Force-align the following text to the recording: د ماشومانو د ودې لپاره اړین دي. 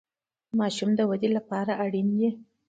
د 0.49 0.51
ماشومانو 0.59 0.97
د 0.99 1.01
ودې 1.09 1.29
لپاره 1.37 1.71
اړین 1.83 2.07
دي. 2.19 2.29